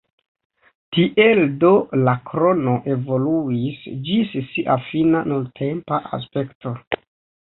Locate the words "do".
1.63-1.69